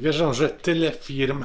[0.00, 1.44] Wierzę, że tyle firm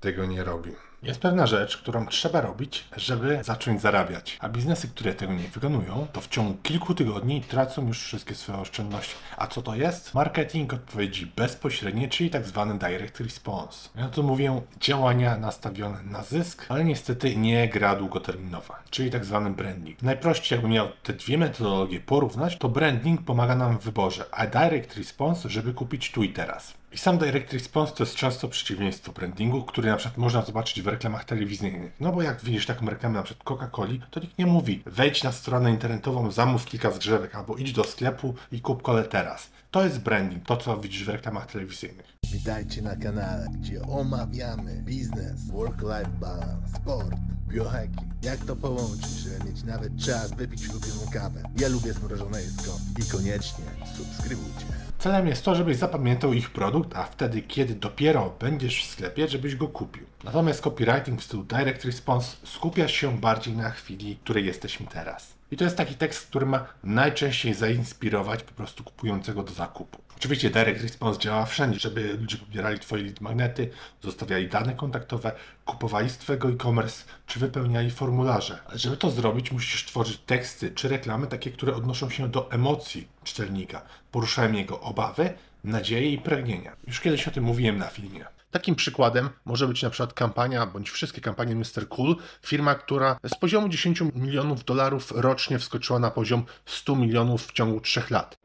[0.00, 0.70] tego nie robi.
[1.02, 4.38] Jest pewna rzecz, którą trzeba robić, żeby zacząć zarabiać.
[4.40, 8.58] A biznesy, które tego nie wykonują, to w ciągu kilku tygodni tracą już wszystkie swoje
[8.58, 9.14] oszczędności.
[9.36, 10.14] A co to jest?
[10.14, 13.88] Marketing odpowiedzi bezpośredniej, czyli tak zwany direct response.
[13.96, 19.50] Ja tu mówię działania nastawione na zysk, ale niestety nie gra długoterminowa, czyli tak zwany
[19.50, 20.02] branding.
[20.02, 24.96] Najprościej jakbym miał te dwie metodologie porównać, to branding pomaga nam w wyborze, a direct
[24.96, 26.74] response, żeby kupić tu i teraz.
[26.92, 30.86] I sam direct response to jest często przeciwieństwo brandingu, który na przykład można zobaczyć w
[30.86, 31.92] reklamach telewizyjnych.
[32.00, 35.32] No bo jak widzisz taką reklamę na przykład Coca-Coli, to nikt nie mówi wejdź na
[35.32, 39.50] stronę internetową, zamów kilka zgrzewek albo idź do sklepu i kup kole teraz.
[39.70, 42.16] To jest branding, to co widzisz w reklamach telewizyjnych.
[42.32, 47.16] Witajcie na kanale, gdzie omawiamy biznes, work-life balance, sport,
[47.48, 48.06] biohacking.
[48.22, 51.42] Jak to połączyć, żeby mieć nawet czas wypić ulubioną kawę.
[51.58, 52.78] Ja lubię zmrożone jedzko.
[52.98, 53.64] I koniecznie
[53.96, 54.85] subskrybujcie.
[55.06, 59.56] Celem jest to, żebyś zapamiętał ich produkt, a wtedy, kiedy dopiero będziesz w sklepie, żebyś
[59.56, 60.06] go kupił.
[60.24, 65.35] Natomiast copywriting w stylu direct response skupia się bardziej na chwili, w której jesteśmy teraz.
[65.50, 70.06] I to jest taki tekst, który ma najczęściej zainspirować po prostu kupującego do zakupu.
[70.16, 73.70] Oczywiście direct response działa wszędzie, żeby ludzie pobierali Twoje lead magnety,
[74.02, 75.32] zostawiali dane kontaktowe,
[75.64, 78.58] kupowali z Twojego e-commerce, czy wypełniali formularze.
[78.66, 83.08] Ale żeby to zrobić, musisz tworzyć teksty czy reklamy takie, które odnoszą się do emocji
[83.24, 85.34] czytelnika, poruszają jego obawy,
[85.66, 86.76] nadzieje i pragnienia.
[86.86, 88.24] Już kiedyś o tym mówiłem na filmie.
[88.50, 91.88] Takim przykładem może być na przykład kampania, bądź wszystkie kampanie Mr.
[91.88, 97.52] Cool, firma, która z poziomu 10 milionów dolarów rocznie wskoczyła na poziom 100 milionów w
[97.52, 98.36] ciągu 3 lat.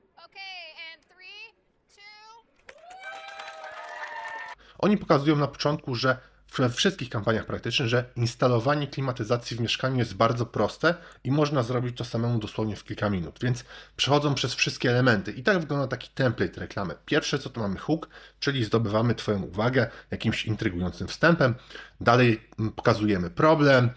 [4.80, 6.18] Oni pokazują na początku, że
[6.58, 11.98] we wszystkich kampaniach praktycznych, że instalowanie klimatyzacji w mieszkaniu jest bardzo proste i można zrobić
[11.98, 13.64] to samemu dosłownie w kilka minut, więc
[13.98, 15.32] przechodzą przez wszystkie elementy.
[15.32, 16.94] I tak wygląda taki template reklamy.
[17.06, 21.56] Pierwsze co to mamy hook, czyli zdobywamy Twoją uwagę jakimś intrygującym wstępem.
[22.02, 23.90] Dalej mm, pokazujemy problem,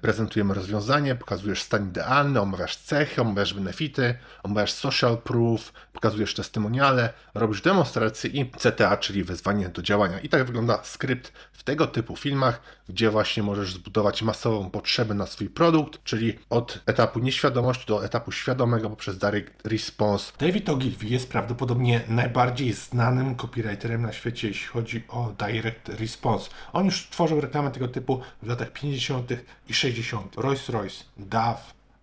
[0.00, 7.62] prezentujemy rozwiązanie, pokazujesz stan idealny, omawiasz cechy, omawiasz benefity, omawiasz social proof, pokazujesz testymoniale, robisz
[7.62, 10.20] demonstracje i CTA, czyli wezwanie do działania.
[10.20, 15.26] I tak wygląda skrypt w tego typu filmach, gdzie właśnie możesz zbudować masową potrzebę na
[15.26, 20.32] swój produkt, czyli od etapu nieświadomości do etapu świadomego poprzez direct response.
[20.38, 26.50] David Ogilvy jest prawdopodobnie najbardziej znanym copywriterem na świecie, jeśli chodzi o direct response.
[26.72, 29.32] On już tworzył reklamy tego typu w latach 50.
[29.70, 30.36] i 60.
[30.36, 31.04] Rolls-Royce,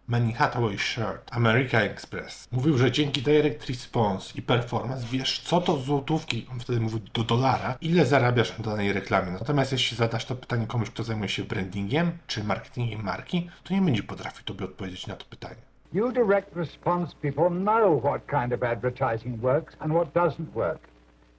[0.07, 2.47] Manny Hathaway Shirt, American Express.
[2.51, 7.23] Mówił, że dzięki Direct Response i Performance wiesz, co to złotówki, on wtedy mówił do
[7.23, 9.31] dolara, ile zarabiasz na danej reklamie.
[9.31, 13.81] Natomiast jeśli zadasz to pytanie komuś, kto zajmuje się brandingiem czy marketingiem marki, to nie
[13.81, 15.61] będzie potrafił tobie odpowiedzieć na to pytanie.
[15.94, 20.79] You direct response people know what kind of advertising works and what doesn't work.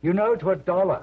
[0.02, 1.02] You know to a dollar.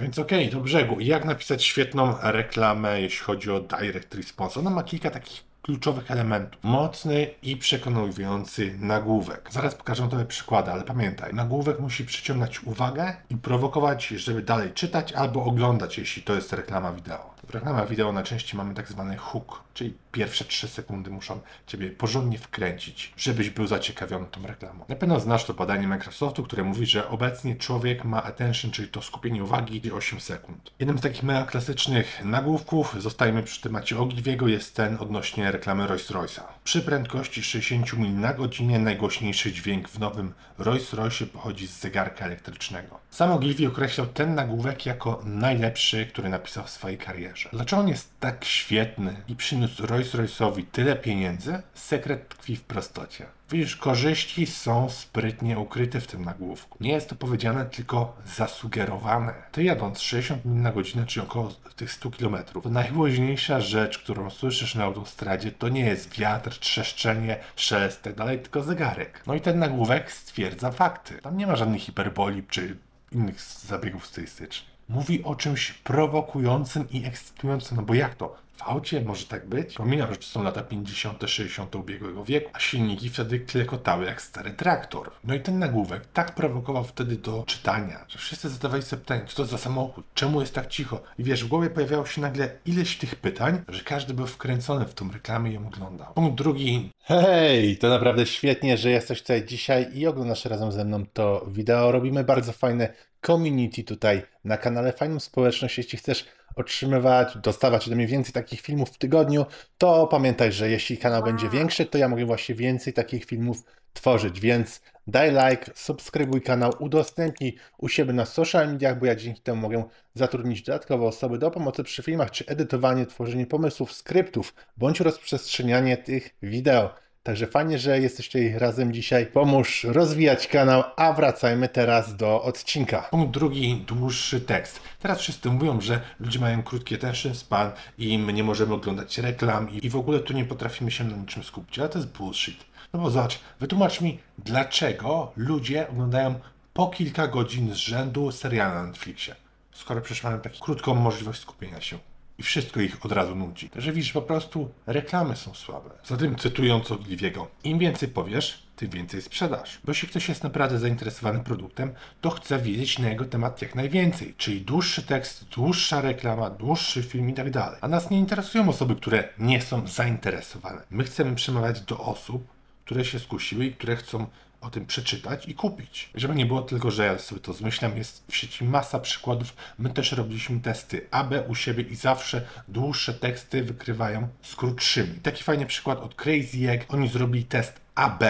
[0.00, 1.00] Więc okej, do brzegu.
[1.00, 4.60] Jak napisać świetną reklamę, jeśli chodzi o direct response?
[4.60, 6.60] Ona ma kilka takich kluczowych elementów.
[6.64, 9.48] Mocny i przekonujący nagłówek.
[9.52, 15.12] Zaraz pokażę Tobie przykłady, ale pamiętaj, nagłówek musi przyciągać uwagę i prowokować, żeby dalej czytać
[15.12, 17.37] albo oglądać, jeśli to jest reklama wideo.
[17.48, 22.38] W reklamach wideo najczęściej mamy tak zwany hook, czyli pierwsze 3 sekundy muszą Ciebie porządnie
[22.38, 24.84] wkręcić, żebyś był zaciekawiony tą reklamą.
[24.88, 29.02] Na pewno znasz to badanie Microsoftu, które mówi, że obecnie człowiek ma attention, czyli to
[29.02, 30.70] skupienie uwagi 8 sekund.
[30.78, 36.42] Jednym z takich mega klasycznych nagłówków, zostajemy przy temacie Ogilwiego, jest ten odnośnie reklamy Rolls-Royce'a.
[36.64, 43.00] Przy prędkości 60 mil na godzinę najgłośniejszy dźwięk w nowym Rolls-Royce pochodzi z zegarka elektrycznego.
[43.10, 47.37] Sam Ogilvy określał ten nagłówek jako najlepszy, który napisał w swojej karierze.
[47.52, 51.62] Dlaczego on jest tak świetny i przyniósł Rolls-Royce'owi tyle pieniędzy?
[51.74, 53.26] Sekret tkwi w prostocie.
[53.50, 56.78] Widzisz, korzyści są sprytnie ukryte w tym nagłówku.
[56.80, 59.34] Nie jest to powiedziane, tylko zasugerowane.
[59.52, 64.30] Ty jadąc 60 mil na godzinę, czyli około tych 100 km, to najgłośniejsza rzecz, którą
[64.30, 69.22] słyszysz na autostradzie, to nie jest wiatr, trzeszczenie, szelest, dalej, tylko zegarek.
[69.26, 71.18] No i ten nagłówek stwierdza fakty.
[71.22, 72.76] Tam nie ma żadnych hiperboli czy
[73.12, 74.77] innych zabiegów stylistycznych.
[74.88, 78.47] Mówi o czymś prowokującym i ekscytującym, no bo jak to?
[78.58, 79.74] W aucie może tak być?
[79.74, 81.74] Pominam, że to są lata 50., 60.
[81.74, 85.10] ubiegłego wieku, a silniki wtedy klekotały jak stary traktor.
[85.24, 89.36] No i ten nagłówek tak prowokował wtedy do czytania, że wszyscy zadawali sobie pytanie, co
[89.36, 91.00] to za samochód, czemu jest tak cicho?
[91.18, 94.94] I wiesz, w głowie pojawiało się nagle ileś tych pytań, że każdy był wkręcony w
[94.94, 96.14] tą reklamę i ją oglądał.
[96.14, 96.90] Punkt drugi.
[97.02, 101.92] Hej, to naprawdę świetnie, że jesteś tutaj dzisiaj i oglądasz razem ze mną to wideo.
[101.92, 102.92] Robimy bardzo fajne
[103.26, 106.24] community tutaj na kanale, fajną społeczność, jeśli chcesz
[106.58, 109.46] otrzymywać, dostawać ode mnie więcej takich filmów w tygodniu,
[109.78, 114.40] to pamiętaj, że jeśli kanał będzie większy, to ja mogę właśnie więcej takich filmów tworzyć,
[114.40, 119.60] więc daj like, subskrybuj kanał, udostępnij u siebie na social mediach, bo ja dzięki temu
[119.60, 119.84] mogę
[120.14, 126.34] zatrudnić dodatkowe osoby do pomocy przy filmach, czy edytowanie, tworzenie pomysłów, skryptów, bądź rozprzestrzenianie tych
[126.42, 127.07] wideo.
[127.22, 129.26] Także fajnie, że jesteście razem dzisiaj.
[129.26, 133.02] Pomóż rozwijać kanał, a wracajmy teraz do odcinka.
[133.10, 134.80] Punkt drugi, dłuższy tekst.
[135.00, 139.70] Teraz wszyscy mówią, że ludzie mają krótki attention span i my nie możemy oglądać reklam
[139.70, 142.64] i, w ogóle tu nie potrafimy się na niczym skupić, ale to jest bullshit.
[142.92, 146.34] No bo zobacz, wytłumacz mi, dlaczego ludzie oglądają
[146.72, 149.34] po kilka godzin z rzędu serial na Netflixie,
[149.72, 151.98] skoro przecież mają taką krótką możliwość skupienia się.
[152.38, 153.70] I wszystko ich od razu nudzi.
[153.76, 155.90] Że widzisz, po prostu reklamy są słabe.
[156.04, 159.78] Zatem cytując Ogliwiego, im więcej powiesz, tym więcej sprzedasz.
[159.84, 164.34] Bo jeśli ktoś jest naprawdę zainteresowany produktem, to chce wiedzieć na jego temat jak najwięcej.
[164.36, 167.78] Czyli dłuższy tekst, dłuższa reklama, dłuższy film i tak dalej.
[167.80, 170.82] A nas nie interesują osoby, które nie są zainteresowane.
[170.90, 172.46] My chcemy przemawiać do osób,
[172.84, 174.26] które się skusiły i które chcą
[174.60, 176.10] o tym przeczytać i kupić.
[176.14, 179.56] Żeby nie było tylko, że ja sobie to zmyślam, jest w sieci masa przykładów.
[179.78, 185.14] My też robiliśmy testy AB u siebie i zawsze dłuższe teksty wykrywają z krótszymi.
[185.14, 186.84] Taki fajny przykład od Crazy Egg.
[186.88, 188.24] Oni zrobili test AB,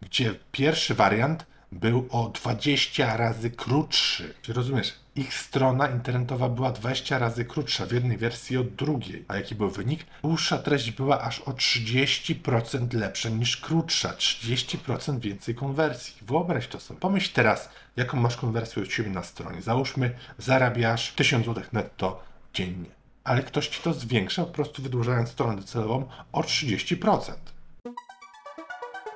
[0.00, 4.34] gdzie pierwszy wariant był o 20 razy krótszy.
[4.42, 4.94] Czy rozumiesz?
[5.16, 9.24] Ich strona internetowa była 20 razy krótsza w jednej wersji od drugiej.
[9.28, 10.06] A jaki był wynik?
[10.22, 14.08] Dłuższa treść była aż o 30% lepsza niż krótsza.
[14.08, 16.14] 30% więcej konwersji.
[16.22, 17.00] Wyobraź to sobie.
[17.00, 19.62] Pomyśl teraz, jaką masz konwersję u siebie na stronie.
[19.62, 22.24] Załóżmy, zarabiasz 1000 zł netto
[22.54, 22.90] dziennie.
[23.24, 27.32] Ale ktoś ci to zwiększa, po prostu wydłużając stronę docelową o 30%.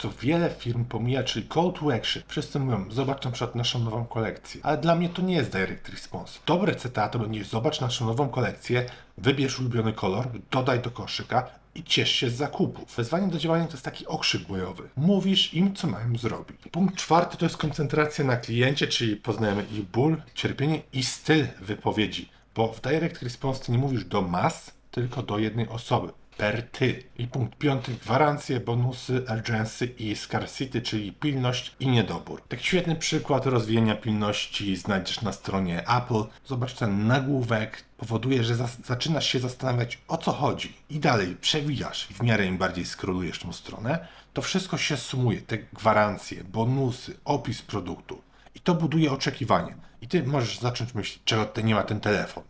[0.00, 2.22] co wiele firm pomija, czyli call to action.
[2.26, 4.60] Wszyscy mówią, zobacz na przykład naszą nową kolekcję.
[4.64, 6.38] Ale dla mnie to nie jest direct response.
[6.46, 8.86] Dobre CTA to będzie zobacz naszą nową kolekcję,
[9.18, 12.86] wybierz ulubiony kolor, dodaj do koszyka i ciesz się z zakupu.
[12.96, 14.88] Wezwanie do działania to jest taki okrzyk bojowy.
[14.96, 16.56] Mówisz im, co mają zrobić.
[16.72, 22.28] Punkt czwarty to jest koncentracja na kliencie, czyli poznajemy ich ból, cierpienie i styl wypowiedzi.
[22.54, 27.02] Bo w direct response nie mówisz do mas, tylko do jednej osoby per ty.
[27.18, 32.42] I punkt piąty, gwarancje, bonusy, urgency i scarcity, czyli pilność i niedobór.
[32.48, 36.24] Taki świetny przykład rozwijania pilności znajdziesz na stronie Apple.
[36.46, 38.54] Zobacz ten nagłówek, powoduje, że
[38.84, 40.76] zaczynasz się zastanawiać o co chodzi.
[40.90, 45.40] I dalej przewijasz i w miarę im bardziej skrolujesz tą stronę, to wszystko się sumuje.
[45.40, 48.22] Te gwarancje, bonusy, opis produktu.
[48.54, 49.74] I to buduje oczekiwanie.
[50.02, 52.44] I ty możesz zacząć myśleć, czego nie ma ten telefon.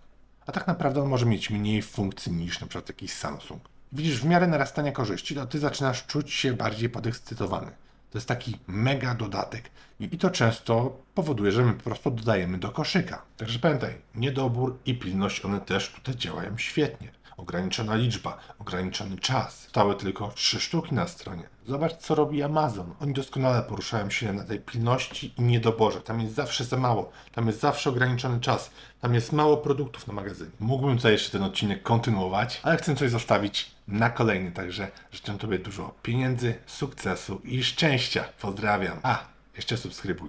[0.47, 3.63] A tak naprawdę on może mieć mniej funkcji niż przykład jakiś Samsung.
[3.93, 7.71] Widzisz, w miarę narastania korzyści, to ty zaczynasz czuć się bardziej podekscytowany.
[8.11, 9.71] To jest taki mega dodatek.
[10.01, 13.23] I, to często powoduje, że my po prostu dodajemy do koszyka.
[13.37, 17.13] Także pamiętaj, niedobór i pilność, one też tutaj działają świetnie.
[17.37, 19.63] Ograniczona liczba, ograniczony czas.
[19.63, 21.49] Stały tylko trzy sztuki na stronie.
[21.71, 22.95] Zobacz, co robi Amazon.
[23.01, 26.01] Oni doskonale poruszają się na tej pilności i niedoborze.
[26.01, 27.11] Tam jest zawsze za mało.
[27.33, 28.71] Tam jest zawsze ograniczony czas.
[29.01, 30.51] Tam jest mało produktów na magazynie.
[30.61, 34.53] Mógłbym tutaj jeszcze ten odcinek kontynuować, ale chcę coś zostawić na kolejny.
[34.53, 38.25] Także życzę Tobie dużo pieniędzy, sukcesu i szczęścia.
[38.41, 38.99] Pozdrawiam.
[39.03, 39.19] A,
[39.57, 40.29] jeszcze subskrybuj.